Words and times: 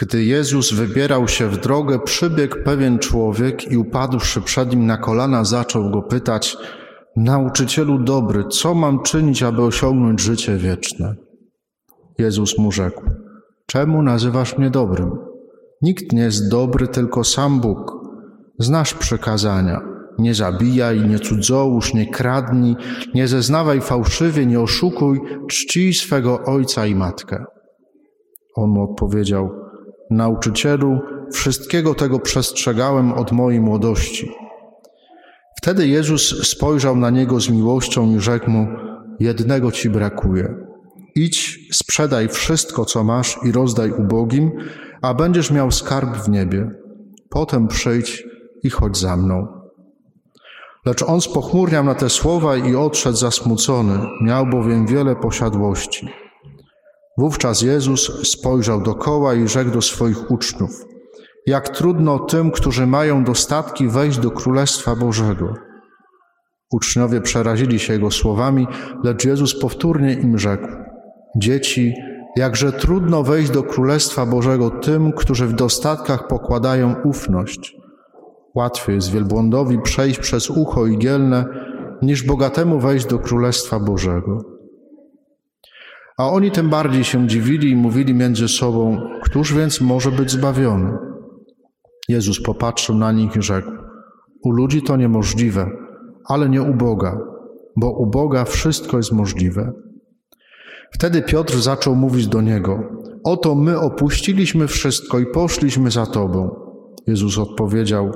Gdy 0.00 0.24
Jezus 0.24 0.72
wybierał 0.72 1.28
się 1.28 1.48
w 1.48 1.60
drogę, 1.60 1.98
przybiegł 1.98 2.56
pewien 2.64 2.98
człowiek 2.98 3.72
i 3.72 3.76
upadłszy 3.76 4.40
przed 4.40 4.70
nim 4.70 4.86
na 4.86 4.96
kolana, 4.96 5.44
zaczął 5.44 5.90
go 5.90 6.02
pytać: 6.02 6.56
Nauczycielu 7.16 7.98
dobry, 7.98 8.44
co 8.44 8.74
mam 8.74 9.02
czynić, 9.02 9.42
aby 9.42 9.62
osiągnąć 9.62 10.20
życie 10.20 10.56
wieczne? 10.56 11.14
Jezus 12.18 12.58
mu 12.58 12.72
rzekł: 12.72 13.02
Czemu 13.66 14.02
nazywasz 14.02 14.58
mnie 14.58 14.70
dobrym? 14.70 15.10
Nikt 15.82 16.12
nie 16.12 16.22
jest 16.22 16.50
dobry, 16.50 16.88
tylko 16.88 17.24
sam 17.24 17.60
Bóg. 17.60 17.92
Znasz 18.58 18.94
przykazania. 18.94 19.80
Nie 20.18 20.34
zabijaj, 20.34 21.08
nie 21.08 21.18
cudzołóż, 21.18 21.94
nie 21.94 22.10
kradnij, 22.10 22.76
nie 23.14 23.28
zeznawaj 23.28 23.80
fałszywie, 23.80 24.46
nie 24.46 24.60
oszukuj, 24.60 25.20
czcij 25.48 25.94
swego 25.94 26.42
ojca 26.44 26.86
i 26.86 26.94
matkę. 26.94 27.44
On 28.54 28.70
mu 28.70 28.82
odpowiedział: 28.90 29.65
Nauczycielu, 30.10 31.00
wszystkiego 31.32 31.94
tego 31.94 32.18
przestrzegałem 32.18 33.12
od 33.12 33.32
mojej 33.32 33.60
młodości. 33.60 34.32
Wtedy 35.56 35.88
Jezus 35.88 36.48
spojrzał 36.48 36.96
na 36.96 37.10
niego 37.10 37.40
z 37.40 37.50
miłością 37.50 38.16
i 38.16 38.20
rzekł 38.20 38.50
mu: 38.50 38.66
Jednego 39.20 39.72
ci 39.72 39.90
brakuje. 39.90 40.54
Idź, 41.14 41.58
sprzedaj 41.72 42.28
wszystko, 42.28 42.84
co 42.84 43.04
masz 43.04 43.38
i 43.44 43.52
rozdaj 43.52 43.92
ubogim, 43.92 44.50
a 45.02 45.14
będziesz 45.14 45.50
miał 45.50 45.70
skarb 45.70 46.16
w 46.16 46.28
niebie. 46.28 46.70
Potem 47.30 47.68
przyjdź 47.68 48.24
i 48.62 48.70
chodź 48.70 48.98
za 48.98 49.16
mną. 49.16 49.46
Lecz 50.86 51.02
on 51.02 51.20
spochmurniał 51.20 51.84
na 51.84 51.94
te 51.94 52.10
słowa 52.10 52.56
i 52.56 52.74
odszedł 52.74 53.16
zasmucony, 53.16 53.98
miał 54.22 54.46
bowiem 54.46 54.86
wiele 54.86 55.16
posiadłości. 55.16 56.08
Wówczas 57.18 57.62
Jezus 57.62 58.28
spojrzał 58.30 58.82
dokoła 58.82 59.34
i 59.34 59.48
rzekł 59.48 59.70
do 59.70 59.82
swoich 59.82 60.30
uczniów: 60.30 60.84
Jak 61.46 61.68
trudno 61.68 62.18
tym, 62.18 62.50
którzy 62.50 62.86
mają 62.86 63.24
dostatki, 63.24 63.88
wejść 63.88 64.18
do 64.18 64.30
Królestwa 64.30 64.96
Bożego. 64.96 65.54
Uczniowie 66.72 67.20
przerazili 67.20 67.78
się 67.78 67.92
jego 67.92 68.10
słowami, 68.10 68.66
lecz 69.04 69.24
Jezus 69.24 69.60
powtórnie 69.60 70.12
im 70.12 70.38
rzekł: 70.38 70.66
Dzieci, 71.36 71.94
jakże 72.36 72.72
trudno 72.72 73.22
wejść 73.22 73.50
do 73.50 73.62
Królestwa 73.62 74.26
Bożego 74.26 74.70
tym, 74.70 75.12
którzy 75.12 75.46
w 75.46 75.52
dostatkach 75.52 76.26
pokładają 76.28 76.94
ufność. 77.04 77.76
Łatwiej 78.54 78.94
jest 78.94 79.10
wielbłądowi 79.10 79.78
przejść 79.82 80.18
przez 80.18 80.50
ucho 80.50 80.86
igielne, 80.86 81.44
niż 82.02 82.22
bogatemu 82.22 82.80
wejść 82.80 83.06
do 83.06 83.18
Królestwa 83.18 83.80
Bożego. 83.80 84.55
A 86.18 86.30
oni 86.30 86.50
tym 86.50 86.70
bardziej 86.70 87.04
się 87.04 87.28
dziwili 87.28 87.70
i 87.70 87.76
mówili 87.76 88.14
między 88.14 88.48
sobą, 88.48 88.98
któż 89.22 89.54
więc 89.54 89.80
może 89.80 90.10
być 90.10 90.30
zbawiony? 90.30 90.98
Jezus 92.08 92.42
popatrzył 92.42 92.94
na 92.94 93.12
nich 93.12 93.36
i 93.36 93.42
rzekł, 93.42 93.70
u 94.44 94.50
ludzi 94.50 94.82
to 94.82 94.96
niemożliwe, 94.96 95.70
ale 96.24 96.48
nie 96.48 96.62
u 96.62 96.74
Boga, 96.74 97.18
bo 97.76 97.90
u 97.90 98.06
Boga 98.06 98.44
wszystko 98.44 98.96
jest 98.96 99.12
możliwe. 99.12 99.72
Wtedy 100.92 101.22
Piotr 101.22 101.56
zaczął 101.58 101.96
mówić 101.96 102.26
do 102.26 102.40
niego, 102.40 102.80
oto 103.24 103.54
my 103.54 103.80
opuściliśmy 103.80 104.68
wszystko 104.68 105.18
i 105.18 105.26
poszliśmy 105.26 105.90
za 105.90 106.06
Tobą. 106.06 106.50
Jezus 107.06 107.38
odpowiedział, 107.38 108.10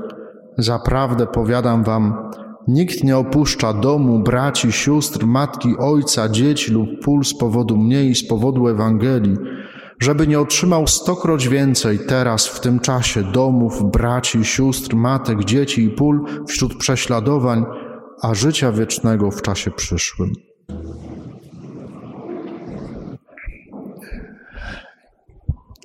zaprawdę 0.58 1.26
powiadam 1.26 1.84
Wam, 1.84 2.30
Nikt 2.70 3.04
nie 3.04 3.16
opuszcza 3.16 3.72
domu, 3.72 4.18
braci, 4.18 4.72
sióstr, 4.72 5.26
matki, 5.26 5.76
ojca, 5.78 6.28
dzieci 6.28 6.72
lub 6.72 6.88
pól 7.04 7.24
z 7.24 7.34
powodu 7.34 7.76
mnie 7.76 8.04
i 8.04 8.14
z 8.14 8.28
powodu 8.28 8.68
Ewangelii, 8.68 9.36
żeby 10.00 10.26
nie 10.26 10.40
otrzymał 10.40 10.86
stokroć 10.86 11.48
więcej 11.48 11.98
teraz 11.98 12.46
w 12.46 12.60
tym 12.60 12.80
czasie 12.80 13.22
domów, 13.22 13.90
braci, 13.90 14.44
sióstr, 14.44 14.96
matek, 14.96 15.44
dzieci 15.44 15.84
i 15.84 15.90
pól 15.90 16.24
wśród 16.48 16.76
prześladowań, 16.76 17.64
a 18.22 18.34
życia 18.34 18.72
wiecznego 18.72 19.30
w 19.30 19.42
czasie 19.42 19.70
przyszłym. 19.70 20.32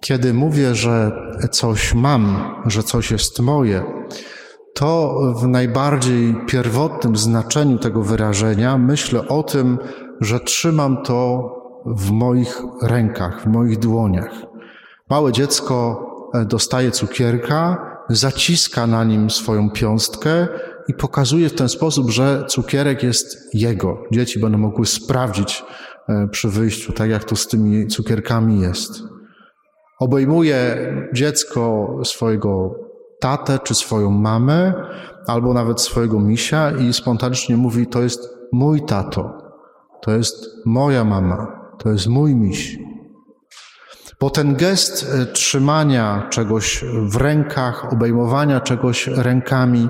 Kiedy 0.02 0.34
mówię, 0.34 0.75
że 0.75 1.12
coś 1.52 1.94
mam, 1.94 2.53
że 2.66 2.84
coś 2.84 3.12
jest 3.12 3.40
moje, 3.40 3.84
to 4.75 5.16
w 5.41 5.47
najbardziej 5.47 6.36
pierwotnym 6.47 7.16
znaczeniu 7.16 7.78
tego 7.78 8.02
wyrażenia 8.02 8.78
myślę 8.78 9.28
o 9.28 9.44
tym, 9.44 9.78
że 10.22 10.40
trzymam 10.40 11.03
to 11.03 11.50
w 11.86 12.12
moich 12.12 12.62
rękach, 12.81 13.41
w 13.41 13.46
moich 13.46 13.80
dłoniach. 13.80 14.31
Małe 15.09 15.31
dziecko 15.31 16.06
e, 16.34 16.46
dostaje 16.46 16.91
cukierka, 16.91 17.78
zaciska 18.09 18.88
na 18.88 19.03
nim 19.03 19.30
swoją 19.30 19.69
piąstkę 19.69 20.47
i 20.88 20.94
pokazuje 20.94 21.50
w 21.50 21.56
ten 21.56 21.69
sposób, 21.69 22.09
że 22.12 22.46
cukierek 22.47 23.03
jest 23.03 23.56
jego. 23.56 24.03
Dzieci 24.12 24.40
będą 24.40 24.58
mogły 24.58 24.85
sprawdzić 24.85 25.64
e, 26.09 26.28
przy 26.28 26.50
wyjściu, 26.50 26.94
tak 26.94 27.09
jak 27.09 27.24
to 27.24 27.35
z 27.35 27.47
tymi 27.47 27.88
cukierkami 27.88 28.62
jest. 28.62 28.91
Obejmuje 30.00 30.78
dziecko 31.14 31.88
swojego 32.03 32.84
tatę 33.20 33.59
czy 33.64 33.76
swoją 33.76 34.12
mamę, 34.12 34.74
albo 35.28 35.53
nawet 35.53 35.81
swojego 35.81 36.20
misia 36.20 36.72
i 36.72 36.94
spontanicznie 36.94 37.58
mówi: 37.58 37.88
To 37.88 38.02
jest 38.02 38.30
mój 38.52 38.86
tato, 38.86 39.34
to 40.02 40.12
jest 40.12 40.46
moja 40.66 41.03
mama, 41.03 41.48
to 41.78 41.90
jest 41.90 42.08
mój 42.08 42.36
miś. 42.36 42.78
Bo 44.20 44.30
ten 44.30 44.56
gest 44.56 45.12
e, 45.14 45.26
trzymania 45.26 46.28
czegoś 46.30 46.86
w 47.09 47.16
rękach, 47.16 47.94
obejmowania 47.94 48.59
czegoś 48.59 49.08
rękami 49.08 49.90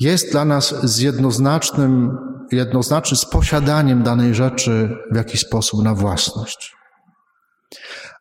jest 0.00 0.32
dla 0.32 0.44
nas 0.44 0.74
z 0.84 0.98
jednoznacznym, 0.98 2.18
jednoznaczny 2.52 3.16
z 3.16 3.24
posiadaniem 3.24 4.02
danej 4.02 4.34
rzeczy 4.34 4.96
w 5.10 5.16
jakiś 5.16 5.40
sposób 5.40 5.84
na 5.84 5.94
własność. 5.94 6.76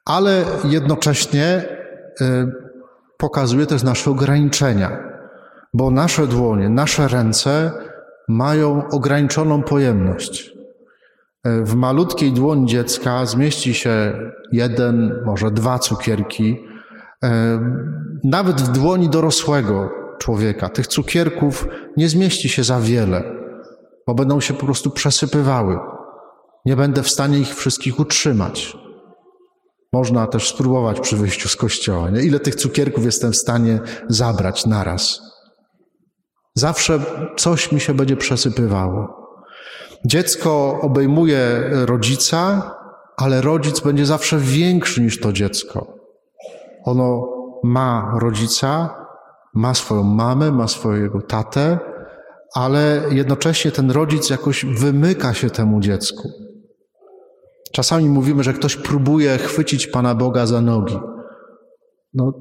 Ale 0.06 0.46
jednocześnie 0.64 1.46
e, 2.22 2.48
pokazuje 3.23 3.66
też 3.66 3.84
nasze 3.84 4.11
ograniczenia, 4.11 4.97
bo 5.73 5.91
nasze 5.91 6.28
dłonie, 6.28 6.69
nasze 6.69 7.07
ręce 7.07 7.72
mają 8.29 8.89
ograniczoną 8.89 9.63
pojemność. 9.63 10.53
W 11.45 11.75
malutkiej 11.75 12.31
dłoni 12.31 12.66
dziecka 12.66 13.25
zmieści 13.25 13.73
się 13.73 14.13
jeden, 14.51 15.23
może 15.25 15.51
dwa 15.51 15.79
cukierki. 15.79 16.57
Nawet 18.23 18.62
w 18.62 18.72
dłoni 18.72 19.09
dorosłego 19.09 19.89
człowieka 20.19 20.69
tych 20.69 20.88
cukierków 20.88 21.67
nie 21.97 22.09
zmieści 22.09 22.50
się 22.50 22.63
za 22.63 22.79
wiele, 22.79 23.23
bo 24.07 24.16
będą 24.16 24.39
się 24.39 24.53
po 24.53 24.66
prostu 24.66 24.91
przesypywały. 24.91 25.79
Nie 26.66 26.75
będę 26.75 27.03
w 27.03 27.09
stanie 27.09 27.39
ich 27.39 27.56
wszystkich 27.56 28.00
utrzymać. 28.00 28.82
Można 29.94 30.28
też 30.28 30.50
spróbować 30.50 31.00
przy 31.00 31.18
wyjściu 31.18 31.50
z 31.50 31.56
kościoła. 31.56 32.09
Nie? 32.09 32.22
Ile 32.22 32.40
tych 32.40 32.56
cukierków 32.56 33.06
jestem 33.06 33.31
w 33.31 33.38
stanie 33.38 33.80
zabrać 34.08 34.66
naraz? 34.66 35.22
Zawsze 36.56 37.00
coś 37.38 37.72
mi 37.72 37.80
się 37.80 37.94
będzie 37.94 38.18
przesypywało. 38.18 39.24
Dziecko 40.06 40.80
obejmuje 40.81 41.70
rodzica, 41.72 42.72
ale 43.18 43.42
rodzic 43.42 43.80
będzie 43.80 44.06
zawsze 44.06 44.38
większy 44.38 45.02
niż 45.02 45.20
to 45.20 45.34
dziecko. 45.34 45.94
Ono 46.86 47.28
ma 47.64 48.18
rodzica, 48.22 48.96
ma 49.54 49.74
swoją 49.74 50.04
mamę, 50.04 50.52
ma 50.52 50.68
swojego 50.68 51.22
tatę, 51.22 51.80
ale 52.56 53.02
jednocześnie 53.12 53.72
ten 53.72 53.92
rodzic 53.92 54.30
jakoś 54.30 54.66
wymyka 54.66 55.34
się 55.34 55.50
temu 55.50 55.80
dziecku. 55.80 56.43
Czasami 57.73 58.09
mówimy, 58.09 58.44
że 58.44 58.53
ktoś 58.53 58.75
próbuje 58.75 59.38
chwycić 59.38 59.88
Pana 59.88 60.16
Boga 60.16 60.45
za 60.45 60.61
nogi. 60.61 61.00
No, 62.13 62.33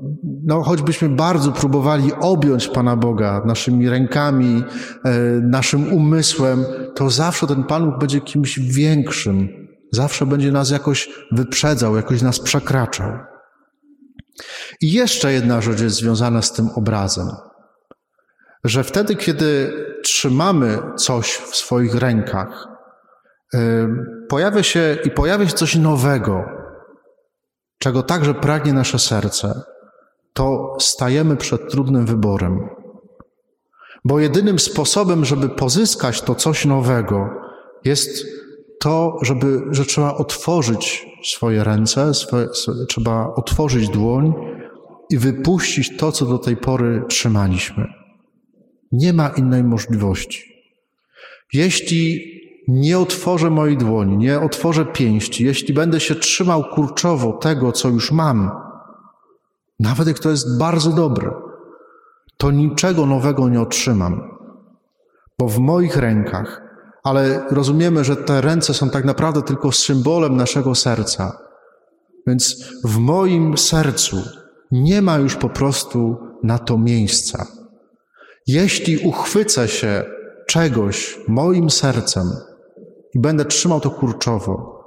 no, 0.44 0.62
choćbyśmy 0.62 1.08
bardzo 1.08 1.52
próbowali 1.52 2.12
objąć 2.20 2.68
Pana 2.68 2.96
Boga 2.96 3.42
naszymi 3.46 3.88
rękami, 3.88 4.64
e, 5.04 5.12
naszym 5.50 5.92
umysłem, 5.92 6.64
to 6.94 7.10
zawsze 7.10 7.46
ten 7.46 7.64
Pan 7.64 7.90
Bóg 7.90 7.98
będzie 7.98 8.20
kimś 8.20 8.58
większym. 8.58 9.48
Zawsze 9.92 10.26
będzie 10.26 10.52
nas 10.52 10.70
jakoś 10.70 11.08
wyprzedzał, 11.32 11.96
jakoś 11.96 12.22
nas 12.22 12.40
przekraczał. 12.40 13.12
I 14.80 14.92
jeszcze 14.92 15.32
jedna 15.32 15.60
rzecz 15.60 15.80
jest 15.80 15.96
związana 15.96 16.42
z 16.42 16.52
tym 16.52 16.68
obrazem. 16.74 17.28
Że 18.64 18.84
wtedy, 18.84 19.16
kiedy 19.16 19.72
trzymamy 20.02 20.78
coś 20.96 21.30
w 21.30 21.56
swoich 21.56 21.94
rękach, 21.94 22.71
pojawia 24.28 24.62
się 24.62 24.96
i 25.04 25.10
pojawia 25.10 25.49
się 25.49 25.54
coś 25.54 25.76
nowego, 25.76 26.44
czego 27.78 28.02
także 28.02 28.34
pragnie 28.34 28.72
nasze 28.72 28.99
serce, 28.99 29.62
to 30.32 30.76
stajemy 30.81 31.37
przed 31.37 31.70
trudnym 31.70 32.06
wyborem. 32.06 32.69
Bo 34.04 34.20
jedynym 34.20 34.58
sposobem, 34.58 35.25
żeby 35.25 35.49
pozyskać 35.49 36.22
to 36.22 36.34
coś 36.34 36.64
nowego, 36.64 37.31
jest 37.84 38.26
to, 38.81 39.19
żeby, 39.22 39.62
że 39.70 39.84
trzeba 39.84 40.14
otworzyć 40.14 41.06
swoje 41.25 41.64
ręce, 41.64 42.14
swoje, 42.14 42.48
trzeba 42.88 43.34
otworzyć 43.34 43.88
dłoń 43.88 44.34
i 45.10 45.19
wypuścić 45.19 45.96
to, 45.96 46.12
co 46.12 46.26
do 46.26 46.38
tej 46.38 46.56
pory 46.56 47.02
trzymaliśmy. 47.08 47.87
Nie 48.93 49.12
ma 49.12 49.28
innej 49.28 49.64
możliwości. 49.64 50.52
Jeśli 51.52 52.32
nie 52.68 52.98
otworzę 52.98 53.50
mojej 53.50 53.76
dłoni, 53.76 54.16
nie 54.16 54.40
otworzę 54.40 54.86
pięści, 54.86 55.44
jeśli 55.44 55.74
będę 55.74 56.00
się 56.00 56.14
trzymał 56.14 56.64
kurczowo 56.64 57.32
tego, 57.32 57.72
co 57.72 57.88
już 57.88 58.12
mam, 58.12 58.50
nawet 59.80 60.08
jak 60.08 60.18
to 60.18 60.30
jest 60.30 60.58
bardzo 60.58 60.90
dobre, 60.90 61.30
to 62.36 62.50
niczego 62.50 63.06
nowego 63.06 63.48
nie 63.48 63.60
otrzymam, 63.60 64.20
bo 65.38 65.48
w 65.48 65.58
moich 65.58 65.96
rękach, 65.96 66.62
ale 67.04 67.44
rozumiemy, 67.50 68.04
że 68.04 68.16
te 68.16 68.40
ręce 68.40 68.74
są 68.74 68.90
tak 68.90 69.04
naprawdę 69.04 69.42
tylko 69.42 69.72
symbolem 69.72 70.36
naszego 70.36 70.74
serca. 70.74 71.38
Więc 72.26 72.72
w 72.84 72.98
moim 72.98 73.58
sercu 73.58 74.16
nie 74.70 75.02
ma 75.02 75.18
już 75.18 75.36
po 75.36 75.48
prostu 75.48 76.16
na 76.42 76.58
to 76.58 76.78
miejsca. 76.78 77.46
Jeśli 78.46 78.98
uchwycę 78.98 79.68
się 79.68 80.04
czegoś 80.46 81.18
moim 81.28 81.70
sercem 81.70 82.26
i 83.14 83.18
będę 83.18 83.44
trzymał 83.44 83.80
to 83.80 83.90
kurczowo, 83.90 84.82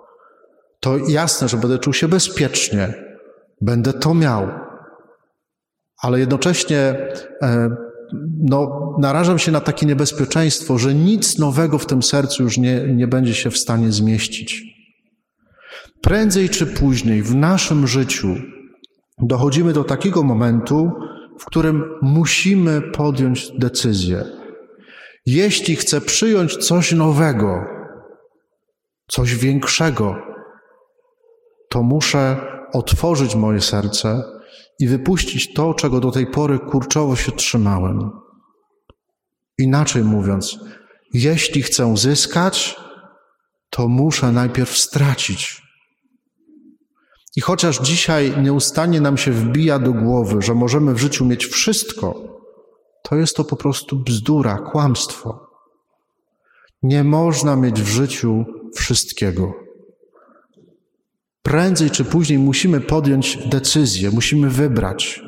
to 0.80 0.98
jasne, 0.98 1.48
że 1.48 1.58
będę 1.58 1.80
czuł 1.80 1.94
się 1.94 2.08
bezpiecznie, 2.08 2.94
będę 3.62 3.94
to 3.94 4.14
miał, 4.14 4.48
ale 6.02 6.20
jednocześnie 6.20 6.78
e, 7.42 7.70
no, 8.50 8.92
narażam 9.00 9.40
się 9.40 9.52
na 9.52 9.62
takie 9.62 9.86
niebezpieczeństwo, 9.86 10.78
że 10.78 10.94
nic 10.94 11.40
nowego 11.40 11.78
w 11.78 11.86
tym 11.86 12.04
sercu 12.04 12.44
już 12.44 12.58
nie, 12.58 12.88
nie 12.88 13.08
będzie 13.08 13.36
się 13.36 13.52
w 13.52 13.58
stanie 13.58 13.92
zmieścić. 13.92 14.64
Prędzej 16.02 16.50
czy 16.50 16.68
później 16.68 17.24
w 17.24 17.36
naszym 17.36 17.88
życiu 17.88 18.36
dochodzimy 19.22 19.74
do 19.74 19.84
takiego 19.84 20.24
momentu, 20.24 20.92
w 21.40 21.46
którym 21.46 21.84
musimy 22.02 22.82
podjąć 22.82 23.52
decyzję. 23.58 24.24
Jeśli 25.26 25.76
chcę 25.76 26.02
przyjąć 26.02 26.58
coś 26.58 26.92
nowego, 26.92 27.75
coś 29.08 29.36
większego, 29.36 30.16
to 31.70 31.84
muszę 31.84 32.38
otworzyć 32.74 33.36
moje 33.36 33.62
serce 33.62 34.24
i 34.80 34.88
wypuścić 34.88 35.54
to, 35.54 35.74
czego 35.74 36.00
do 36.00 36.12
tej 36.12 36.28
pory 36.28 36.60
kurczowo 36.60 37.16
się 37.16 37.32
trzymałem. 37.32 38.12
Inaczej 39.58 40.04
mówiąc, 40.04 40.60
jeśli 41.14 41.62
chcę 41.62 41.98
zyskać, 41.98 42.76
to 43.70 43.88
muszę 43.88 44.32
najpierw 44.32 44.78
stracić. 44.78 45.62
I 47.36 47.42
chociaż 47.42 47.82
dzisiaj 47.82 48.42
nieustannie 48.42 49.02
nam 49.02 49.18
się 49.18 49.32
wbija 49.32 49.80
do 49.80 49.94
głowy, 49.94 50.42
że 50.42 50.54
możemy 50.54 50.94
w 50.94 51.00
życiu 51.00 51.26
mieć 51.26 51.46
wszystko, 51.46 52.36
to 53.04 53.16
jest 53.16 53.36
to 53.36 53.44
po 53.44 53.56
prostu 53.56 53.96
bzdura, 53.96 54.58
kłamstwo. 54.58 55.48
Nie 56.84 57.04
można 57.04 57.56
mieć 57.56 57.82
w 57.82 57.88
życiu 57.88 58.46
wszystkiego. 58.76 59.54
Prędzej 61.44 61.90
czy 61.90 62.06
później 62.06 62.40
musimy 62.40 62.82
podjąć 62.82 63.48
decyzję, 63.48 64.12
musimy 64.12 64.50
wybrać. 64.50 65.22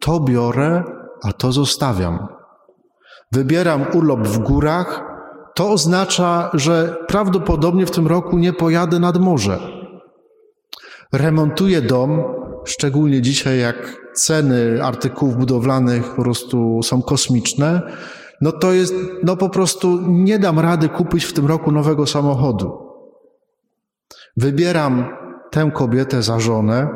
To 0.00 0.20
biorę, 0.20 0.82
a 1.22 1.32
to 1.32 1.52
zostawiam. 1.52 2.26
Wybieram 3.32 3.86
urlop 3.92 4.28
w 4.28 4.38
górach, 4.38 5.02
to 5.54 5.70
oznacza, 5.70 6.50
że 6.54 6.96
prawdopodobnie 7.08 7.86
w 7.86 7.90
tym 7.90 8.06
roku 8.06 8.38
nie 8.38 8.52
pojadę 8.52 8.98
nad 8.98 9.18
morze. 9.18 9.58
Remontuję 11.12 11.82
dom, 11.82 12.22
szczególnie 12.64 13.22
dzisiaj, 13.22 13.60
jak 13.60 13.96
ceny 14.14 14.84
artykułów 14.84 15.36
budowlanych 15.36 16.14
po 16.14 16.22
prostu 16.22 16.80
są 16.82 17.02
kosmiczne, 17.02 17.82
no 18.40 18.52
to 18.52 18.72
jest, 18.72 18.94
no 19.22 19.36
po 19.36 19.48
prostu 19.48 20.00
nie 20.08 20.38
dam 20.38 20.58
rady 20.58 20.88
kupić 20.88 21.24
w 21.24 21.32
tym 21.32 21.46
roku 21.46 21.72
nowego 21.72 22.06
samochodu. 22.06 22.90
Wybieram 24.36 25.04
tę 25.50 25.70
kobietę 25.74 26.22
za 26.22 26.40
żonę, 26.40 26.88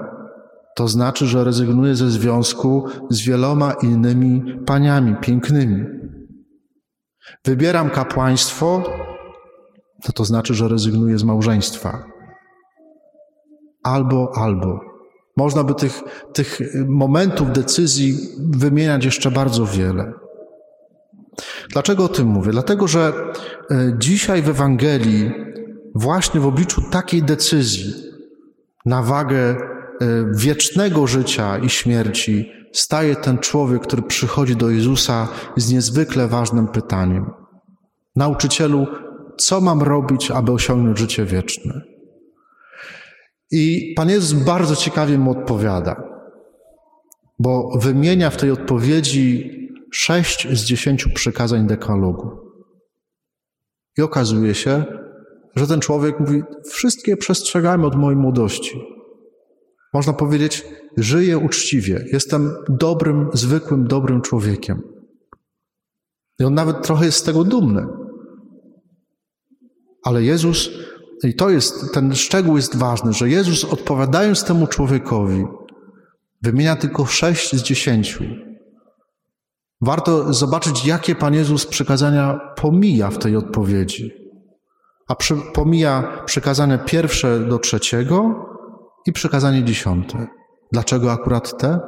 to 0.75 0.89
znaczy, 0.89 1.27
że 1.27 1.45
rezygnuję 1.45 1.95
ze 1.95 2.11
związku 2.11 2.87
z 3.11 3.21
wieloma 3.21 3.73
innymi 3.73 4.59
paniami 4.67 5.17
pięknymi. 5.21 5.85
Wybieram 7.45 7.91
kapłaństwo, 7.91 8.83
to 10.03 10.13
to 10.13 10.25
znaczy, 10.25 10.55
że 10.55 10.69
rezygnuję 10.69 11.19
z 11.19 11.25
małżeństwa. 11.25 12.05
Albo, 13.83 14.33
albo. 14.37 14.81
Można 15.37 15.65
by 15.65 15.75
tych, 15.75 16.03
tych 16.33 16.61
momentów 16.89 17.53
decyzji 17.53 18.19
wymieniać 18.39 19.05
jeszcze 19.05 19.31
bardzo 19.31 19.67
wiele. 19.67 20.24
Dlaczego 21.71 22.05
o 22.05 22.09
tym 22.09 22.27
mówię? 22.27 22.53
Dlatego, 22.53 22.89
że 22.89 23.13
e, 23.71 23.93
dzisiaj 23.99 24.43
w 24.43 24.49
Ewangelii, 24.49 25.31
właśnie 25.95 26.41
w 26.41 26.47
obliczu 26.47 26.83
takiej 26.91 27.23
decyzji, 27.23 27.95
na 28.87 29.03
wagę 29.03 29.39
e, 29.39 29.57
wiecznego 30.35 31.07
życia 31.07 31.59
i 31.59 31.69
śmierci 31.69 32.51
staje 32.73 33.17
ten 33.17 33.39
człowiek, 33.39 33.83
który 33.83 34.03
przychodzi 34.03 34.57
do 34.57 34.71
Jezusa 34.71 35.29
z 35.57 35.73
niezwykle 35.73 36.29
ważnym 36.29 36.69
pytaniem. 36.69 37.31
Nauczycielu, 38.17 38.87
co 39.37 39.61
mam 39.61 39.83
robić, 39.83 40.31
aby 40.31 40.53
osiągnąć 40.53 40.99
życie 40.99 41.25
wieczne? 41.25 41.81
I 43.51 43.95
Pan 43.97 44.11
Jezus 44.11 44.45
bardzo 44.45 44.77
ciekawie 44.77 45.19
mu 45.19 45.31
odpowiada, 45.31 46.03
bo 47.39 47.79
wymienia 47.79 48.31
w 48.31 48.37
tej 48.37 48.51
odpowiedzi 48.51 49.51
sześć 49.95 50.49
z 50.49 50.65
dziesięciu 50.65 51.11
przykazań 51.15 51.67
dekalogu. 51.67 52.31
I 53.99 54.03
okazuje 54.03 54.55
się, 54.55 54.85
że 55.57 55.67
ten 55.67 55.81
człowiek 55.81 56.21
mówi: 56.21 56.43
Wszystkie 56.71 57.17
przestrzegamy 57.17 57.87
od 57.87 57.97
mojej 57.97 58.21
młodości. 58.21 58.81
Można 59.95 60.13
powiedzieć, 60.13 60.65
żyję 60.97 61.39
uczciwie, 61.39 62.05
jestem 62.13 62.51
dobrym, 62.69 63.29
zwykłym, 63.33 63.87
dobrym 63.87 64.23
człowiekiem. 64.23 64.83
I 66.39 66.45
on 66.45 66.55
nawet 66.55 66.83
trochę 66.83 67.05
jest 67.05 67.19
z 67.19 67.23
tego 67.23 67.45
dumny. 67.45 67.87
Ale 70.05 70.23
Jezus, 70.23 70.71
i 71.25 71.35
to 71.35 71.51
jest, 71.51 71.95
ten 71.95 72.15
szczegół 72.15 72.57
jest 72.57 72.77
ważny, 72.77 73.13
że 73.13 73.29
Jezus 73.29 73.65
odpowiadając 73.65 74.45
temu 74.45 74.67
człowiekowi, 74.67 75.45
wymienia 76.43 76.77
tylko 76.77 77.07
sześć 77.07 77.57
z 77.57 77.63
dziesięciu. 77.63 78.25
Warto 79.85 80.33
zobaczyć, 80.33 80.87
jakie 80.87 81.15
Pan 81.15 81.35
Jezus 81.35 81.67
pomija 82.57 83.11
w 83.11 83.19
tej 83.19 83.37
odpowiedzi 83.37 84.25
a 85.09 85.15
przy, 85.15 85.37
pomija 85.55 86.23
przykazanie 86.25 86.79
pierwsze 86.79 87.41
do 87.41 87.59
trzeciego 87.59 88.47
i 89.07 89.13
przykazanie 89.13 89.65
dziesiąte. 89.65 90.27
Dlaczego 90.73 91.13
akurat 91.13 91.59
te? 91.59 91.81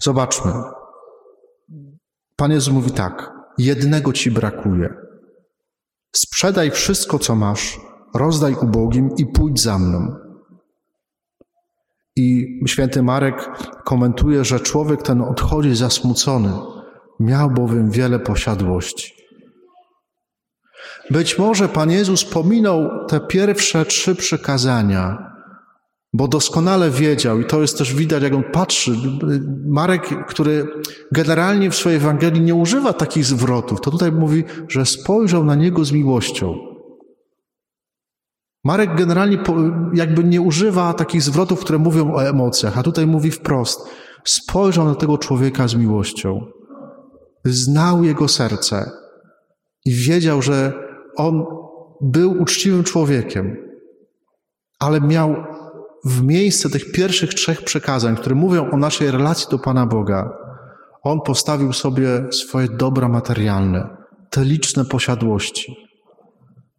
Zobaczmy. 0.00 0.52
Pan 2.36 2.50
Jezus 2.50 2.74
mówi 2.74 2.90
tak: 2.90 3.32
jednego 3.58 4.12
ci 4.12 4.30
brakuje. 4.30 4.94
Sprzedaj 6.16 6.70
wszystko, 6.70 7.18
co 7.18 7.34
masz, 7.34 7.80
rozdaj 8.14 8.54
ubogim 8.54 9.10
i 9.16 9.26
pójdź 9.26 9.62
za 9.62 9.78
mną. 9.78 10.16
I 12.18 12.60
święty 12.66 13.02
Marek 13.02 13.50
komentuje, 13.84 14.44
że 14.44 14.60
człowiek 14.60 15.02
ten 15.02 15.22
odchodzi 15.22 15.74
zasmucony, 15.74 16.52
miał 17.20 17.50
bowiem 17.50 17.90
wiele 17.90 18.18
posiadłości. 18.18 19.12
Być 21.10 21.38
może 21.38 21.68
Pan 21.68 21.90
Jezus 21.90 22.24
pominął 22.24 23.06
te 23.08 23.20
pierwsze 23.20 23.84
trzy 23.84 24.14
przykazania, 24.14 25.32
bo 26.12 26.28
doskonale 26.28 26.90
wiedział, 26.90 27.40
i 27.40 27.44
to 27.44 27.60
jest 27.60 27.78
też 27.78 27.94
widać, 27.94 28.22
jak 28.22 28.34
on 28.34 28.44
patrzy. 28.52 28.92
Marek, 29.66 30.26
który 30.26 30.66
generalnie 31.12 31.70
w 31.70 31.76
swojej 31.76 31.98
Ewangelii 31.98 32.40
nie 32.40 32.54
używa 32.54 32.92
takich 32.92 33.24
zwrotów, 33.24 33.80
to 33.80 33.90
tutaj 33.90 34.12
mówi, 34.12 34.44
że 34.68 34.86
spojrzał 34.86 35.44
na 35.44 35.54
niego 35.54 35.84
z 35.84 35.92
miłością. 35.92 36.67
Marek 38.68 38.94
generalnie 38.94 39.38
jakby 39.94 40.24
nie 40.24 40.40
używa 40.40 40.94
takich 40.94 41.22
zwrotów, 41.22 41.60
które 41.60 41.78
mówią 41.78 42.14
o 42.14 42.24
emocjach, 42.24 42.78
a 42.78 42.82
tutaj 42.82 43.06
mówi 43.06 43.30
wprost: 43.30 43.88
spojrzał 44.24 44.84
na 44.84 44.94
tego 44.94 45.18
człowieka 45.18 45.68
z 45.68 45.74
miłością. 45.74 46.46
Znał 47.44 48.04
jego 48.04 48.28
serce 48.28 48.90
i 49.84 49.92
wiedział, 49.92 50.42
że 50.42 50.72
on 51.16 51.44
był 52.00 52.42
uczciwym 52.42 52.84
człowiekiem, 52.84 53.56
ale 54.78 55.00
miał 55.00 55.36
w 56.04 56.22
miejsce 56.22 56.70
tych 56.70 56.92
pierwszych 56.92 57.34
trzech 57.34 57.64
przekazań, 57.64 58.16
które 58.16 58.34
mówią 58.34 58.70
o 58.70 58.76
naszej 58.76 59.10
relacji 59.10 59.46
do 59.50 59.58
Pana 59.58 59.86
Boga, 59.86 60.30
on 61.02 61.20
postawił 61.20 61.72
sobie 61.72 62.08
swoje 62.32 62.68
dobra 62.68 63.08
materialne, 63.08 63.96
te 64.30 64.44
liczne 64.44 64.84
posiadłości. 64.84 65.76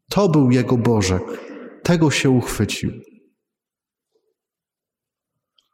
To 0.10 0.30
był 0.30 0.52
jego 0.52 0.78
Bożek, 0.78 1.24
tego 1.84 2.12
się 2.12 2.30
uchwycił. 2.30 2.92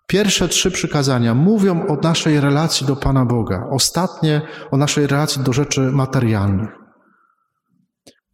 Pierwsze 0.08 0.48
trzy 0.48 0.72
przykazania 0.72 1.34
mówią 1.34 1.88
o 1.88 1.96
naszej 1.96 2.40
relacji 2.40 2.88
do 2.88 2.96
Pana 2.96 3.26
Boga, 3.26 3.68
ostatnie 3.72 4.42
o 4.72 4.78
naszej 4.78 5.08
relacji 5.08 5.44
do 5.44 5.54
rzeczy 5.54 5.82
materialnych. 5.82 6.70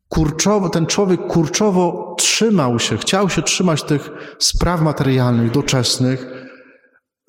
Kurczowo, 0.09 0.69
ten 0.69 0.85
człowiek 0.85 1.27
kurczowo 1.27 2.15
trzymał 2.17 2.79
się, 2.79 2.97
chciał 2.97 3.29
się 3.29 3.41
trzymać 3.41 3.83
tych 3.83 4.09
spraw 4.39 4.81
materialnych, 4.81 5.51
doczesnych 5.51 6.25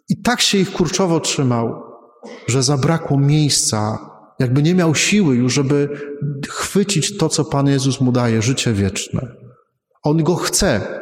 i 0.09 0.23
tak 0.23 0.41
się 0.41 0.59
ich 0.59 0.73
kurczowo 0.73 1.21
trzymał, 1.21 1.83
że 2.49 2.63
zabrakło 2.63 3.19
miejsca, 3.19 3.99
jakby 4.39 4.63
nie 4.63 4.75
miał 4.75 4.95
siły 4.95 5.37
już, 5.37 5.53
żeby 5.53 5.89
chwycić 6.49 7.19
to, 7.19 7.29
co 7.29 7.45
Pan 7.45 7.67
Jezus 7.67 8.01
mu 8.01 8.13
daje, 8.13 8.43
życie 8.43 8.73
wieczne. 8.73 9.42
On 10.02 10.23
go 10.23 10.35
chce, 10.35 11.00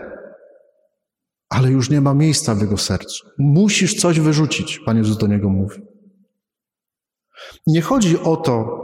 ale 1.49 1.71
już 1.71 1.91
nie 1.91 2.01
ma 2.01 2.15
miejsca 2.15 2.55
w 2.55 2.61
jego 2.61 2.77
sercu. 2.77 3.27
Musisz 3.39 3.95
coś 3.95 4.21
wyrzucić, 4.21 4.79
Pan 4.79 4.97
Jezus 4.97 5.19
do 5.19 5.27
niego 5.27 5.49
mówi. 5.49 5.83
Nie 7.67 7.83
chodzi 7.83 8.21
o 8.21 8.37
to, 8.37 8.81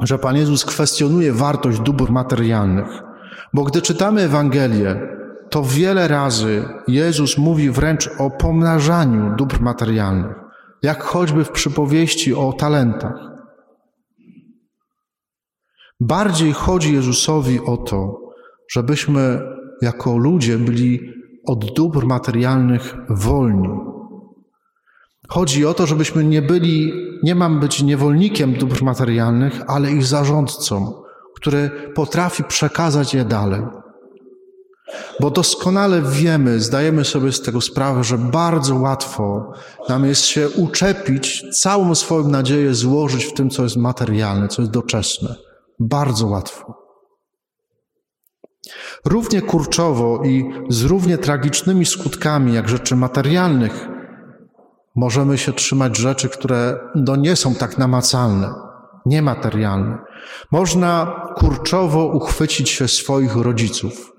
że 0.00 0.18
Pan 0.18 0.36
Jezus 0.36 0.64
kwestionuje 0.64 1.32
wartość 1.32 1.80
dóbr 1.80 2.10
materialnych, 2.10 3.02
bo 3.54 3.64
gdy 3.64 3.82
czytamy 3.82 4.22
Ewangelię, 4.22 5.00
to 5.50 5.62
wiele 5.62 6.08
razy 6.08 6.68
Jezus 6.88 7.38
mówi 7.38 7.70
wręcz 7.70 8.10
o 8.18 8.30
pomnażaniu 8.30 9.36
dóbr 9.36 9.60
materialnych, 9.60 10.36
jak 10.82 11.02
choćby 11.02 11.44
w 11.44 11.50
przypowieści 11.50 12.34
o 12.34 12.52
talentach. 12.52 13.34
Bardziej 16.00 16.52
chodzi 16.52 16.92
Jezusowi 16.92 17.60
o 17.60 17.76
to, 17.76 18.23
żebyśmy 18.70 19.40
jako 19.82 20.16
ludzie 20.16 20.58
byli 20.58 21.00
od 21.46 21.74
dóbr 21.74 22.06
materialnych 22.06 22.96
wolni. 23.08 23.68
Chodzi 25.28 25.66
o 25.66 25.74
to, 25.74 25.86
żebyśmy 25.86 26.24
nie 26.24 26.42
byli, 26.42 26.92
nie 27.22 27.34
mam 27.34 27.60
być 27.60 27.82
niewolnikiem 27.82 28.54
dóbr 28.54 28.82
materialnych, 28.82 29.62
ale 29.66 29.92
ich 29.92 30.04
zarządcą, 30.04 31.02
który 31.36 31.70
potrafi 31.94 32.44
przekazać 32.44 33.14
je 33.14 33.24
dalej. 33.24 33.62
Bo 35.20 35.30
doskonale 35.30 36.02
wiemy, 36.02 36.60
zdajemy 36.60 37.04
sobie 37.04 37.32
z 37.32 37.42
tego 37.42 37.60
sprawę, 37.60 38.04
że 38.04 38.18
bardzo 38.18 38.74
łatwo 38.74 39.52
nam 39.88 40.04
jest 40.04 40.24
się 40.24 40.50
uczepić, 40.50 41.44
całą 41.60 41.94
swoją 41.94 42.28
nadzieję 42.28 42.74
złożyć 42.74 43.24
w 43.24 43.34
tym, 43.34 43.50
co 43.50 43.62
jest 43.62 43.76
materialne, 43.76 44.48
co 44.48 44.62
jest 44.62 44.72
doczesne. 44.72 45.34
Bardzo 45.80 46.26
łatwo. 46.26 46.83
Równie 49.04 49.42
kurczowo 49.42 50.22
i 50.24 50.50
z 50.68 50.84
równie 50.84 51.18
tragicznymi 51.18 51.86
skutkami 51.86 52.54
jak 52.54 52.68
rzeczy 52.68 52.96
materialnych 52.96 53.88
możemy 54.96 55.38
się 55.38 55.52
trzymać 55.52 55.96
rzeczy, 55.96 56.28
które 56.28 56.78
no 56.94 57.16
nie 57.16 57.36
są 57.36 57.54
tak 57.54 57.78
namacalne, 57.78 58.54
niematerialne. 59.06 59.98
Można 60.50 61.20
kurczowo 61.36 62.06
uchwycić 62.06 62.70
się 62.70 62.88
swoich 62.88 63.36
rodziców. 63.36 64.12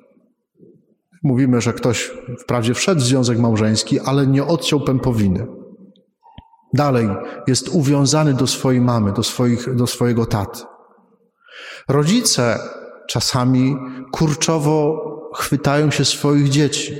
Mówimy, 1.24 1.62
że 1.62 1.74
ktoś 1.74 2.12
wprawdzie 2.40 2.74
wszedł 2.74 3.02
w 3.02 3.04
związek 3.04 3.40
małżeński, 3.40 4.00
ale 4.00 4.28
nie 4.28 4.44
odciął 4.44 4.80
pępowiny. 4.80 5.48
Dalej 6.74 7.10
jest 7.48 7.70
uwiązany 7.70 8.34
do 8.34 8.48
swojej 8.48 8.82
mamy, 8.82 9.12
do, 9.12 9.24
swoich, 9.24 9.76
do 9.76 9.88
swojego 9.88 10.26
taty. 10.26 10.60
Rodzice 11.88 12.60
czasami 13.08 13.76
kurczowo 14.12 15.02
chwytają 15.36 15.92
się 15.92 16.06
swoich 16.06 16.50
dzieci, 16.50 16.96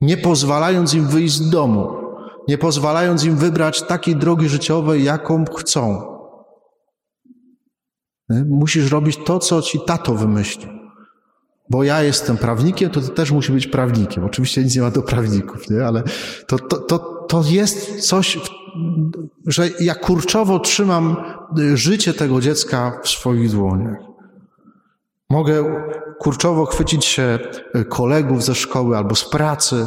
nie 0.00 0.16
pozwalając 0.16 0.94
im 0.94 1.06
wyjść 1.06 1.34
z 1.34 1.50
domu, 1.50 1.88
nie 2.48 2.58
pozwalając 2.58 3.24
im 3.24 3.36
wybrać 3.36 3.82
takiej 3.82 4.16
drogi 4.16 4.48
życiowej, 4.48 5.04
jaką 5.04 5.44
chcą. 5.44 6.02
Musisz 8.48 8.90
robić 8.90 9.18
to, 9.24 9.38
co 9.38 9.62
ci 9.62 9.80
tato 9.86 10.14
wymyślił. 10.14 10.68
Bo 11.70 11.84
ja 11.84 12.02
jestem 12.02 12.36
prawnikiem, 12.36 12.90
to 12.90 13.00
ty 13.00 13.08
też 13.08 13.30
musi 13.30 13.52
być 13.52 13.66
prawnikiem. 13.66 14.24
Oczywiście 14.24 14.62
nic 14.64 14.76
nie 14.76 14.82
ma 14.82 14.90
do 14.90 15.02
prawników, 15.02 15.70
nie? 15.70 15.86
ale 15.86 16.02
to, 16.46 16.58
to, 16.58 16.78
to, 16.78 16.98
to 17.28 17.42
jest 17.46 18.00
coś, 18.08 18.38
że 19.46 19.68
ja 19.80 19.94
kurczowo 19.94 20.58
trzymam 20.58 21.16
życie 21.74 22.14
tego 22.14 22.40
dziecka 22.40 23.00
w 23.02 23.08
swoich 23.08 23.50
dłoniach. 23.50 24.13
Mogę 25.30 25.84
kurczowo 26.18 26.66
chwycić 26.66 27.04
się 27.04 27.38
e, 27.74 27.84
kolegów 27.84 28.44
ze 28.44 28.54
szkoły 28.54 28.96
albo 28.96 29.14
z 29.14 29.30
pracy, 29.30 29.86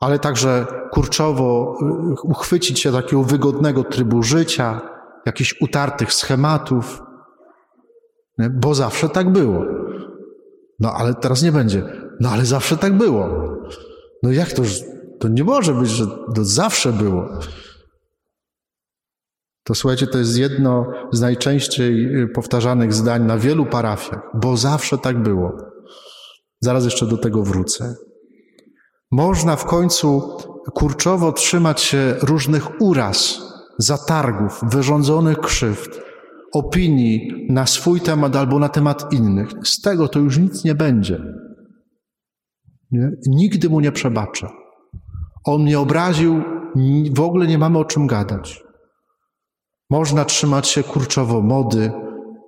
ale 0.00 0.18
także 0.18 0.66
kurczowo 0.90 1.74
e, 1.82 2.14
uchwycić 2.22 2.80
się 2.80 2.92
takiego 2.92 3.22
wygodnego 3.22 3.84
trybu 3.84 4.22
życia, 4.22 4.80
jakichś 5.26 5.60
utartych 5.60 6.12
schematów, 6.12 7.02
bo 8.50 8.74
zawsze 8.74 9.08
tak 9.08 9.32
było. 9.32 9.64
No 10.80 10.92
ale 10.92 11.14
teraz 11.14 11.42
nie 11.42 11.52
będzie. 11.52 11.82
No 12.20 12.28
ale 12.28 12.44
zawsze 12.44 12.76
tak 12.76 12.96
było. 12.96 13.28
No 14.22 14.32
jak 14.32 14.52
to? 14.52 14.62
To 15.20 15.28
nie 15.28 15.44
może 15.44 15.74
być, 15.74 15.90
że 15.90 16.06
to 16.06 16.44
zawsze 16.44 16.92
było. 16.92 17.28
To 19.64 19.74
słuchajcie, 19.74 20.06
to 20.06 20.18
jest 20.18 20.38
jedno 20.38 20.86
z 21.12 21.20
najczęściej 21.20 22.22
y, 22.22 22.28
powtarzanych 22.28 22.92
zdań 22.92 23.26
na 23.26 23.38
wielu 23.38 23.66
parafiach, 23.66 24.30
bo 24.34 24.56
zawsze 24.56 24.98
tak 24.98 25.22
było. 25.22 25.52
Zaraz 26.60 26.84
jeszcze 26.84 27.06
do 27.06 27.16
tego 27.16 27.42
wrócę. 27.42 27.94
Można 29.10 29.56
w 29.56 29.64
końcu 29.64 30.38
kurczowo 30.74 31.32
trzymać 31.32 31.80
się 31.80 32.14
różnych 32.22 32.80
uraz, 32.80 33.40
zatargów, 33.78 34.60
wyrządzonych 34.62 35.38
krzywd, 35.38 36.00
opinii 36.52 37.46
na 37.50 37.66
swój 37.66 38.00
temat 38.00 38.36
albo 38.36 38.58
na 38.58 38.68
temat 38.68 39.12
innych. 39.12 39.48
Z 39.64 39.80
tego 39.80 40.08
to 40.08 40.18
już 40.18 40.38
nic 40.38 40.64
nie 40.64 40.74
będzie. 40.74 41.20
Nie? 42.90 43.10
Nigdy 43.26 43.68
mu 43.68 43.80
nie 43.80 43.92
przebaczę. 43.92 44.48
On 45.44 45.62
mnie 45.62 45.78
obraził, 45.78 46.42
w 47.12 47.20
ogóle 47.20 47.46
nie 47.46 47.58
mamy 47.58 47.78
o 47.78 47.84
czym 47.84 48.06
gadać. 48.06 48.63
Można 49.94 50.24
trzymać 50.24 50.68
się 50.68 50.82
kurczowo 50.82 51.40
mody, 51.40 51.92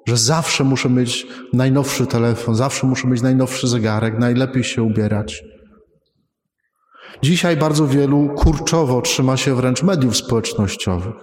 że 0.07 0.17
zawsze 0.17 0.65
muszę 0.65 0.91
mieć 0.91 1.27
najnowszy 1.53 2.07
telefon, 2.07 2.55
zawsze 2.55 2.87
muszę 2.87 3.09
mieć 3.09 3.23
najnowszy 3.23 3.69
zegarek, 3.69 4.19
najlepiej 4.19 4.65
się 4.65 4.83
ubierać. 4.83 5.45
Dzisiaj 7.23 7.57
bardzo 7.57 7.87
wielu 7.87 8.29
kurczowo 8.29 9.03
trzyma 9.03 9.37
się 9.37 9.55
wręcz 9.55 9.83
mediów 9.83 10.17
społecznościowych. 10.17 11.15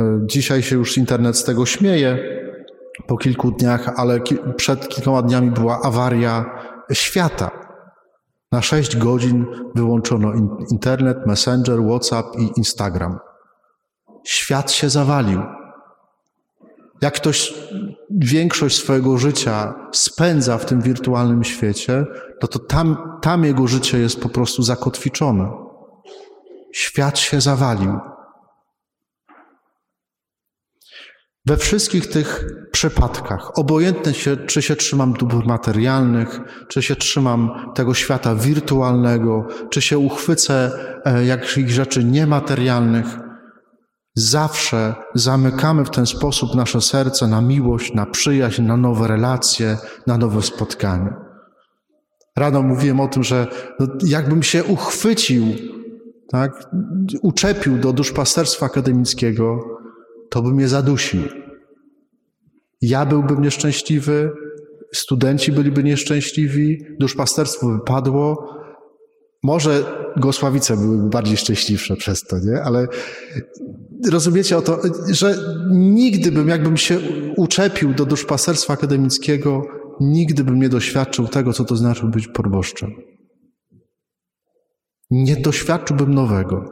E, 0.00 0.20
dzisiaj 0.26 0.62
się 0.62 0.76
już 0.76 0.98
internet 0.98 1.36
z 1.36 1.44
tego 1.44 1.66
śmieje 1.66 2.18
po 3.06 3.16
kilku 3.16 3.50
dniach, 3.50 3.92
ale 3.96 4.20
przed 4.56 4.88
kilkoma 4.88 5.22
dniami 5.22 5.50
była 5.50 5.80
awaria 5.82 6.44
świata. 6.92 7.50
Na 8.52 8.62
sześć 8.62 8.96
godzin 8.96 9.46
wyłączono 9.74 10.32
internet, 10.70 11.26
Messenger, 11.26 11.78
WhatsApp 11.82 12.26
i 12.38 12.50
Instagram 12.56 13.18
świat 14.24 14.72
się 14.72 14.90
zawalił. 14.90 15.42
Jak 17.02 17.14
ktoś 17.14 17.54
większość 18.10 18.76
swojego 18.76 19.18
życia 19.18 19.74
spędza 19.92 20.58
w 20.58 20.64
tym 20.64 20.80
wirtualnym 20.80 21.44
świecie, 21.44 22.04
no 22.42 22.48
to 22.48 22.58
tam, 22.58 23.18
tam 23.22 23.44
jego 23.44 23.66
życie 23.66 23.98
jest 23.98 24.20
po 24.20 24.28
prostu 24.28 24.62
zakotwiczone. 24.62 25.50
Świat 26.72 27.18
się 27.18 27.40
zawalił. 27.40 27.98
We 31.46 31.56
wszystkich 31.56 32.06
tych 32.06 32.44
przypadkach, 32.72 33.58
obojętnie 33.58 34.14
się, 34.14 34.36
czy 34.36 34.62
się 34.62 34.76
trzymam 34.76 35.12
dóbr 35.12 35.46
materialnych, 35.46 36.40
czy 36.68 36.82
się 36.82 36.96
trzymam 36.96 37.50
tego 37.74 37.94
świata 37.94 38.34
wirtualnego, 38.34 39.46
czy 39.70 39.82
się 39.82 39.98
uchwycę 39.98 40.70
e, 41.04 41.24
jakichś 41.24 41.72
rzeczy 41.72 42.04
niematerialnych, 42.04 43.06
Zawsze 44.14 44.94
zamykamy 45.14 45.84
w 45.84 45.90
ten 45.90 46.06
sposób 46.06 46.54
nasze 46.54 46.80
serce 46.80 47.26
na 47.26 47.40
miłość, 47.40 47.94
na 47.94 48.06
przyjaźń, 48.06 48.62
na 48.62 48.76
nowe 48.76 49.08
relacje, 49.08 49.76
na 50.06 50.18
nowe 50.18 50.42
spotkania. 50.42 51.16
Rano 52.36 52.62
mówiłem 52.62 53.00
o 53.00 53.08
tym, 53.08 53.22
że 53.22 53.46
no, 53.80 53.86
jakbym 54.06 54.42
się 54.42 54.64
uchwycił, 54.64 55.46
tak, 56.28 56.70
uczepił 57.22 57.78
do 57.78 57.92
duszpasterstwa 57.92 58.66
akademickiego, 58.66 59.60
to 60.30 60.42
bym 60.42 60.60
je 60.60 60.68
zadusił. 60.68 61.22
Ja 62.80 63.06
byłbym 63.06 63.42
nieszczęśliwy, 63.42 64.30
studenci 64.94 65.52
byliby 65.52 65.82
nieszczęśliwi, 65.82 66.84
duszpasterstwo 67.00 67.68
wypadło, 67.68 68.48
może 69.42 69.84
Gosławice 70.16 70.76
byłyby 70.76 71.08
bardziej 71.08 71.36
szczęśliwsze 71.36 71.96
przez 71.96 72.22
to, 72.22 72.38
nie? 72.38 72.62
Ale 72.62 72.86
rozumiecie 74.10 74.56
o 74.58 74.62
to, 74.62 74.80
że 75.10 75.38
nigdy 75.70 76.32
bym, 76.32 76.48
jakbym 76.48 76.76
się 76.76 76.98
uczepił 77.36 77.94
do 77.94 78.06
duszpasterstwa 78.06 78.72
akademickiego, 78.72 79.62
nigdy 80.00 80.44
bym 80.44 80.60
nie 80.60 80.68
doświadczył 80.68 81.28
tego, 81.28 81.52
co 81.52 81.64
to 81.64 81.76
znaczy 81.76 82.06
być 82.06 82.28
proboszczem. 82.28 82.90
nie 85.10 85.36
doświadczyłbym 85.36 86.14
nowego. 86.14 86.64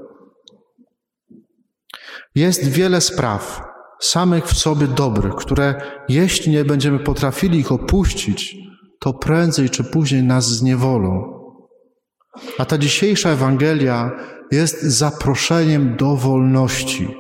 Jest 2.35 2.69
wiele 2.69 3.01
spraw, 3.01 3.63
samych 4.01 4.47
w 4.47 4.59
sobie 4.59 4.87
dobrych, 4.87 5.35
które 5.35 5.75
jeśli 6.09 6.53
nie 6.53 6.65
będziemy 6.65 6.99
potrafili 6.99 7.59
ich 7.59 7.73
opuścić, 7.73 8.57
to 9.01 9.15
prędzej 9.15 9.71
czy 9.71 9.85
później 9.85 10.23
nas 10.23 10.49
zniewolą. 10.49 11.41
A 12.59 12.65
ta 12.65 12.79
dzisiejsza 12.79 13.31
Ewangelia 13.31 14.11
jest 14.51 14.83
zaproszeniem 14.83 15.97
do 15.97 16.17
wolności. 16.17 17.17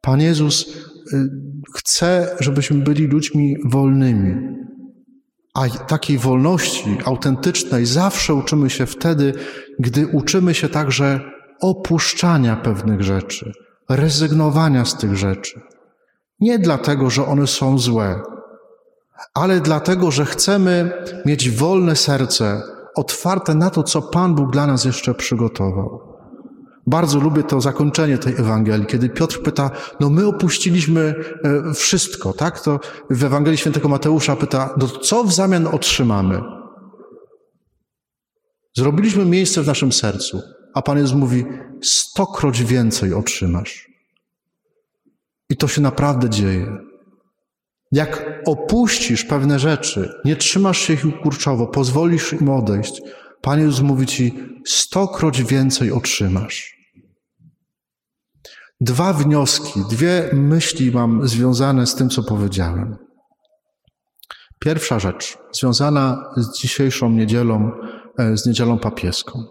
Pan 0.00 0.20
Jezus 0.20 0.68
y, 1.12 1.28
chce, 1.74 2.36
żebyśmy 2.40 2.78
byli 2.78 3.06
ludźmi 3.06 3.56
wolnymi. 3.64 4.56
A 5.54 5.68
takiej 5.68 6.18
wolności 6.18 6.98
autentycznej 7.04 7.86
zawsze 7.86 8.34
uczymy 8.34 8.70
się 8.70 8.86
wtedy, 8.86 9.32
gdy 9.78 10.06
uczymy 10.06 10.54
się 10.54 10.68
także 10.68 11.20
opuszczania 11.60 12.56
pewnych 12.56 13.02
rzeczy, 13.02 13.52
rezygnowania 13.88 14.84
z 14.84 14.98
tych 14.98 15.16
rzeczy. 15.16 15.60
Nie 16.40 16.58
dlatego, 16.58 17.10
że 17.10 17.26
one 17.26 17.46
są 17.46 17.78
złe, 17.78 18.20
ale 19.34 19.60
dlatego, 19.60 20.10
że 20.10 20.24
chcemy 20.24 20.92
mieć 21.26 21.50
wolne 21.50 21.96
serce, 21.96 22.62
otwarte 22.96 23.54
na 23.54 23.70
to, 23.70 23.82
co 23.82 24.02
Pan 24.02 24.34
Bóg 24.34 24.52
dla 24.52 24.66
nas 24.66 24.84
jeszcze 24.84 25.14
przygotował. 25.14 26.15
Bardzo 26.86 27.18
lubię 27.18 27.42
to 27.42 27.60
zakończenie 27.60 28.18
tej 28.18 28.34
Ewangelii, 28.34 28.86
kiedy 28.86 29.08
Piotr 29.08 29.42
pyta, 29.42 29.70
no 30.00 30.10
my 30.10 30.26
opuściliśmy 30.26 31.14
e, 31.44 31.74
wszystko, 31.74 32.32
tak? 32.32 32.60
To 32.60 32.80
w 33.10 33.24
Ewangelii 33.24 33.58
Świętego 33.58 33.88
Mateusza 33.88 34.36
pyta, 34.36 34.74
no 34.76 34.88
co 34.88 35.24
w 35.24 35.32
zamian 35.32 35.66
otrzymamy? 35.66 36.40
Zrobiliśmy 38.76 39.24
miejsce 39.24 39.62
w 39.62 39.66
naszym 39.66 39.92
sercu, 39.92 40.42
a 40.74 40.82
Pan 40.82 40.98
Jezus 40.98 41.16
mówi, 41.16 41.44
stokroć 41.82 42.62
więcej 42.62 43.14
otrzymasz. 43.14 43.88
I 45.50 45.56
to 45.56 45.68
się 45.68 45.80
naprawdę 45.80 46.30
dzieje. 46.30 46.78
Jak 47.92 48.42
opuścisz 48.46 49.24
pewne 49.24 49.58
rzeczy, 49.58 50.12
nie 50.24 50.36
trzymasz 50.36 50.78
się 50.78 50.92
ich 50.92 51.20
kurczowo, 51.22 51.66
pozwolisz 51.66 52.32
im 52.32 52.48
odejść, 52.48 53.02
Pan 53.42 53.60
Jezus 53.60 53.80
mówi 53.80 54.06
ci, 54.06 54.34
stokroć 54.66 55.42
więcej 55.42 55.92
otrzymasz. 55.92 56.75
Dwa 58.80 59.12
wnioski, 59.12 59.80
dwie 59.90 60.30
myśli 60.32 60.90
mam 60.90 61.28
związane 61.28 61.86
z 61.86 61.94
tym, 61.94 62.08
co 62.08 62.22
powiedziałem. 62.22 62.96
Pierwsza 64.58 64.98
rzecz, 64.98 65.38
związana 65.52 66.32
z 66.36 66.58
dzisiejszą 66.58 67.10
niedzielą, 67.10 67.70
e, 68.18 68.36
z 68.36 68.46
niedzielą 68.46 68.78
papieską. 68.78 69.44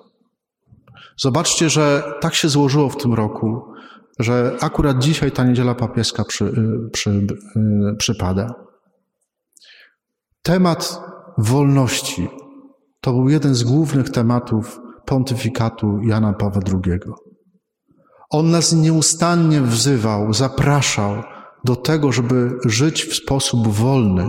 Zobaczcie, 1.17 1.70
że 1.70 2.03
tak 2.22 2.36
się 2.36 2.50
złożyło 2.50 2.89
w 2.89 2.98
tym 2.98 3.13
roku, 3.13 3.62
że 4.20 4.58
akurat 4.62 5.00
dzisiaj 5.00 5.32
ta 5.32 5.44
niedziela 5.44 5.75
papieska 5.75 6.24
przy, 6.24 6.46
y, 6.46 6.89
przy, 6.94 7.10
y, 7.10 7.96
przypada. 7.98 8.53
Temat 10.41 11.01
wolności 11.38 12.29
to 13.01 13.13
był 13.13 13.29
jeden 13.29 13.55
z 13.55 13.63
głównych 13.63 14.10
tematów 14.10 14.79
pontyfikatu 15.05 16.00
Jana 16.01 16.34
Pawła 16.34 16.62
II. 16.86 17.00
On 18.29 18.51
nas 18.51 18.74
nieustannie 18.74 19.62
wzywał, 19.62 20.34
zapraszał 20.34 21.24
do 21.63 21.75
tego, 21.75 22.12
żeby 22.12 22.51
żyć 22.65 23.03
w 23.03 23.15
sposób 23.15 23.67
wolny, 23.67 24.27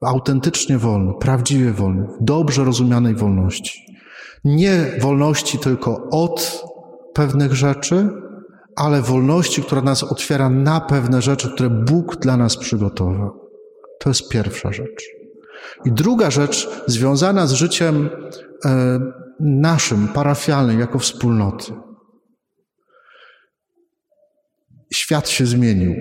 autentycznie 0.00 0.78
wolny, 0.78 1.12
prawdziwie 1.20 1.72
wolny, 1.72 2.06
dobrze 2.20 2.64
rozumianej 2.64 3.14
wolności. 3.14 3.92
Nie 4.44 4.86
wolności 5.00 5.58
tylko 5.58 6.08
od 6.10 6.64
pewnych 7.14 7.54
rzeczy, 7.54 8.08
ale 8.76 9.02
wolności, 9.02 9.62
która 9.62 9.82
nas 9.82 10.02
otwiera 10.02 10.50
na 10.50 10.80
pewne 10.80 11.22
rzeczy, 11.22 11.50
które 11.54 11.70
Bóg 11.70 12.16
dla 12.16 12.36
nas 12.36 12.56
przygotował. 12.56 13.30
To 13.98 14.10
jest 14.10 14.28
pierwsza 14.28 14.72
rzecz. 14.72 15.04
I 15.84 15.92
druga 15.92 16.30
rzecz 16.30 16.68
związana 16.86 17.46
z 17.46 17.52
życiem 17.52 18.10
e, 18.64 18.98
naszym, 19.40 20.08
parafialnym, 20.08 20.80
jako 20.80 20.98
wspólnoty. 20.98 21.72
Świat 24.92 25.28
się 25.28 25.46
zmienił. 25.46 25.94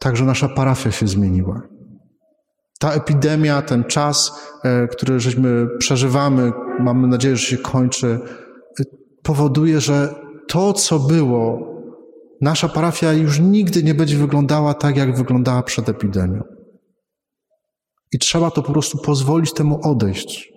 Także 0.00 0.24
nasza 0.24 0.48
parafia 0.48 0.90
się 0.90 1.08
zmieniła. 1.08 1.62
Ta 2.78 2.92
epidemia, 2.92 3.62
ten 3.62 3.84
czas, 3.84 4.32
e, 4.64 4.88
który 4.88 5.20
żeśmy 5.20 5.68
przeżywamy, 5.78 6.52
mamy 6.80 7.08
nadzieję, 7.08 7.36
że 7.36 7.46
się 7.46 7.58
kończy, 7.58 8.20
powoduje, 9.22 9.80
że 9.80 10.14
to, 10.48 10.72
co 10.72 10.98
było, 10.98 11.72
nasza 12.40 12.68
parafia 12.68 13.12
już 13.12 13.40
nigdy 13.40 13.82
nie 13.82 13.94
będzie 13.94 14.16
wyglądała 14.16 14.74
tak, 14.74 14.96
jak 14.96 15.16
wyglądała 15.16 15.62
przed 15.62 15.88
epidemią. 15.88 16.42
I 18.12 18.18
trzeba 18.18 18.50
to 18.50 18.62
po 18.62 18.72
prostu 18.72 18.98
pozwolić 18.98 19.52
temu 19.52 19.80
odejść. 19.82 20.51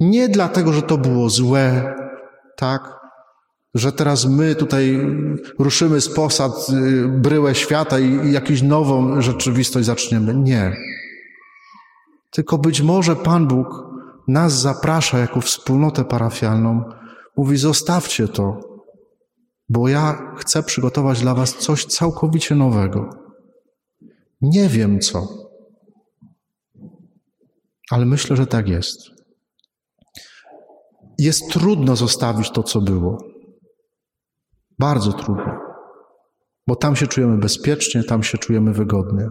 Nie 0.00 0.28
dlatego, 0.28 0.72
że 0.72 0.82
to 0.82 0.98
było 0.98 1.30
złe, 1.30 1.94
tak, 2.56 3.02
że 3.74 3.92
teraz 3.92 4.26
my 4.26 4.54
tutaj 4.54 5.00
ruszymy 5.58 6.00
z 6.00 6.08
posad 6.08 6.52
y, 6.70 7.08
bryłę 7.08 7.54
świata 7.54 7.98
i 7.98 8.32
jakąś 8.32 8.62
nową 8.62 9.20
rzeczywistość 9.22 9.86
zaczniemy. 9.86 10.34
Nie. 10.34 10.76
Tylko 12.30 12.58
być 12.58 12.82
może 12.82 13.16
Pan 13.16 13.48
Bóg 13.48 13.66
nas 14.28 14.52
zaprasza 14.52 15.18
jako 15.18 15.40
wspólnotę 15.40 16.04
parafialną, 16.04 16.84
mówi: 17.36 17.56
Zostawcie 17.56 18.28
to, 18.28 18.60
bo 19.68 19.88
ja 19.88 20.34
chcę 20.38 20.62
przygotować 20.62 21.20
dla 21.20 21.34
Was 21.34 21.56
coś 21.56 21.84
całkowicie 21.84 22.54
nowego. 22.54 23.10
Nie 24.40 24.68
wiem 24.68 25.00
co, 25.00 25.28
ale 27.90 28.06
myślę, 28.06 28.36
że 28.36 28.46
tak 28.46 28.68
jest. 28.68 28.98
Jest 31.18 31.52
trudno 31.52 31.96
zostawić 31.96 32.50
to, 32.50 32.62
co 32.62 32.80
było. 32.80 33.18
Bardzo 34.78 35.12
trudno, 35.12 35.58
bo 36.66 36.76
tam 36.76 36.96
się 36.96 37.06
czujemy 37.06 37.38
bezpiecznie, 37.38 38.04
tam 38.04 38.22
się 38.22 38.38
czujemy 38.38 38.72
wygodnie. 38.72 39.28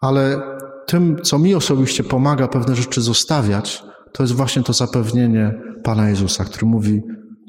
Ale 0.00 0.42
tym, 0.86 1.22
co 1.22 1.38
mi 1.38 1.54
osobiście 1.54 2.04
pomaga 2.04 2.48
pewne 2.48 2.74
rzeczy 2.74 3.00
zostawiać, 3.00 3.82
to 4.12 4.22
jest 4.22 4.34
właśnie 4.34 4.62
to 4.62 4.72
zapewnienie 4.72 5.62
Pana 5.84 6.08
Jezusa, 6.08 6.44
który 6.44 6.66
mówi: 6.66 7.02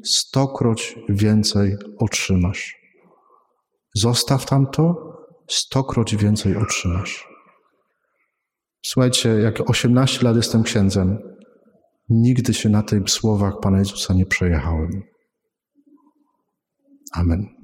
stokroć 0.04 0.98
więcej 1.08 1.76
otrzymasz. 1.98 2.76
Zostaw 3.94 4.46
tam 4.46 4.66
to, 4.66 4.94
stokroć 5.48 6.16
więcej 6.16 6.56
otrzymasz. 6.56 7.28
Słuchajcie, 8.86 9.28
jak 9.28 9.70
18 9.70 10.24
lat 10.24 10.36
jestem 10.36 10.62
księdzem, 10.62 11.18
nigdy 12.08 12.54
się 12.54 12.68
na 12.68 12.82
tych 12.82 13.10
słowach 13.10 13.54
Pana 13.62 13.78
Jezusa 13.78 14.14
nie 14.14 14.26
przejechałem. 14.26 15.02
Amen. 17.12 17.55